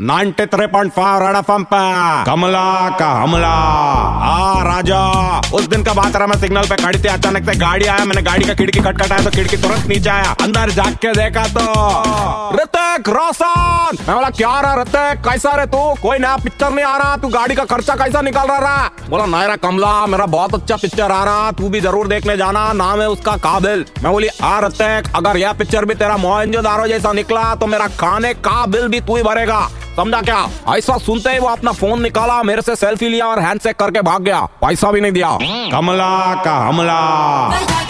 93.5 0.00 1.18
red 1.22 1.36
FM 1.36 1.64
पे। 1.64 1.80
कमला 2.24 2.90
का 2.98 3.10
हमला। 3.12 3.48
आ, 3.48 4.62
राजा, 4.62 5.02
उस 5.54 5.68
दिन 5.68 5.84
का 5.84 5.92
बात 5.92 6.16
रहा, 6.16 6.26
मैं 6.26 6.38
सिग्नल 6.38 6.62
पे 6.62 6.76
खड़ी 6.76 6.98
थी, 6.98 7.08
अचानक 7.08 7.44
से 7.44 7.54
गाड़ी 7.58 7.86
आया, 7.86 8.04
मैंने 8.04 8.22
गाड़ी 8.22 8.44
का 8.44 8.54
खिड़की 8.54 8.80
खटखटाया 8.80 9.24
तो 9.24 9.30
खिड़की 9.30 9.56
तुरंत 9.56 9.86
नीचे 9.86 10.10
आया। 10.10 10.34
अंदर 10.42 10.70
जाग 10.70 10.94
के 10.94 11.12
देखा 11.12 11.44
तो 11.48 12.56
ऋतिक 12.56 13.08
रोशन। 13.08 13.96
मैं 14.08 14.14
बोला, 14.16 14.30
क्या 14.30 14.60
रहा 14.60 14.74
ऋतिक? 14.74 15.20
कैसा 15.20 15.54
रे 15.54 15.66
तू? 15.66 15.94
कोई 16.02 16.18
नया 16.18 16.36
पिक्चर 16.36 16.70
नहीं 16.70 16.84
आ 16.84 16.96
रहा। 16.96 17.16
तू 17.16 17.28
गाड़ी 17.28 17.54
का 17.54 17.64
खर्चा 17.64 17.94
कैसा 17.94 18.20
निकाल 18.20 18.48
रहा 18.48 18.90
बोला 19.08 19.26
नायरा 19.26 19.56
कमला, 19.56 20.06
मेरा 20.06 20.26
बहुत 20.26 20.54
अच्छा 20.54 20.76
पिक्चर 20.76 21.12
आ 21.12 21.22
रहा। 21.24 21.50
तू 21.52 21.68
भी 21.68 21.80
ज़रूर 21.80 22.08
देखने 22.08 22.36
जाना। 22.36 22.72
नाम 22.72 23.00
है 23.00 23.08
उसका 23.08 23.36
काबिल. 23.36 23.84
मैं 24.02 24.12
बोली, 24.12 24.28
आ, 24.42 24.58
ऋतिक, 24.60 25.12
अगर 25.16 25.36
यह 25.36 25.52
पिक्चर 25.52 25.84
भी 25.84 25.94
तेरा 25.94 26.16
मोहनजोदारो 26.16 26.86
जैसा 26.86 27.12
निकला 27.12 27.54
तो 27.54 27.66
मेरा 27.66 27.88
खाने 28.00 28.34
का 28.34 28.66
बिल 28.66 28.88
भी 28.88 29.00
तू 29.00 29.16
ही 29.16 29.22
भरेगा। 29.22 29.68
समझा 29.96 30.20
क्या? 30.22 30.48
ऐसा 30.76 30.98
सुनते 30.98 31.30
ही 31.30 31.38
वो 31.38 31.48
अपना 31.48 31.72
फ़ोन 31.72 32.02
निकाला 32.02 32.42
मेरे 32.42 32.62
से 32.62 32.76
सेल्फी 32.76 33.08
लिया 33.08 33.26
और 33.26 33.38
हैंडशेक 33.38 33.76
करके 33.76 34.02
भाग 34.02 34.22
गया। 34.22 34.40
पैसा 34.40 34.90
भी 34.92 35.00
नहीं 35.00 35.12
दिया। 35.12 35.38
कमला 35.72 36.42
का 36.44 36.56
हमला। 36.68 37.83